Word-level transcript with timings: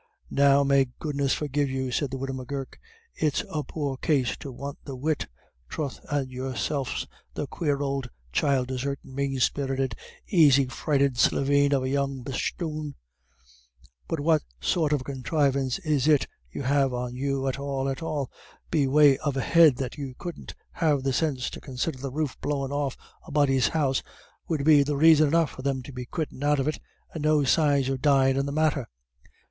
"Now, 0.31 0.63
may 0.63 0.87
goodness 0.97 1.31
forgive 1.35 1.69
you," 1.69 1.91
said 1.91 2.09
the 2.09 2.17
widow 2.17 2.33
M'Gurk, 2.33 2.79
"it's 3.13 3.43
a 3.47 3.61
poor 3.63 3.97
case 3.97 4.35
to 4.37 4.51
want 4.51 4.79
the 4.83 4.95
wit. 4.95 5.27
Troth, 5.69 5.99
and 6.09 6.27
yourself's 6.31 7.05
the 7.35 7.45
quare 7.45 7.77
ould 7.83 8.09
child 8.31 8.69
desertin', 8.69 9.13
mane 9.13 9.37
spirited, 9.39 9.93
aisy 10.29 10.65
frighted 10.65 11.19
slieveen 11.19 11.71
of 11.71 11.83
a 11.83 11.89
young 11.89 12.23
bosthoon; 12.23 12.95
but 14.07 14.19
what 14.19 14.41
sort 14.59 14.91
of 14.91 15.01
a 15.01 15.03
conthrivance 15.03 15.77
is 15.85 16.07
it 16.07 16.25
you 16.49 16.63
have 16.63 16.95
on 16.95 17.13
you 17.13 17.47
at 17.47 17.59
all 17.59 17.87
at 17.87 18.01
all 18.01 18.31
be 18.71 18.87
way 18.87 19.19
of 19.19 19.37
a 19.37 19.41
head 19.41 19.75
that 19.75 19.99
you 19.99 20.15
couldn't 20.17 20.55
have 20.71 21.03
the 21.03 21.13
sinse 21.13 21.47
to 21.51 21.61
considher 21.61 21.99
the 22.01 22.11
roof 22.11 22.35
blowin' 22.41 22.71
off 22.71 22.97
a 23.27 23.31
body's 23.31 23.67
house 23.67 24.01
'ud 24.51 24.63
be 24.65 24.83
raison 24.83 25.27
enough 25.27 25.51
for 25.51 25.61
them 25.61 25.83
to 25.83 25.93
be 25.93 26.07
quittin' 26.07 26.41
out 26.43 26.57
of 26.59 26.67
it, 26.67 26.79
and 27.13 27.21
no 27.21 27.43
signs 27.43 27.87
of 27.87 28.01
dyin' 28.01 28.35
in 28.35 28.47
the 28.47 28.51
matter? 28.51 28.87